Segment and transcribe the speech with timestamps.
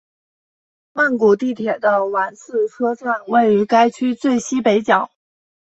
[0.93, 5.11] 曼谷地铁的挽赐车站位于该区最西北角。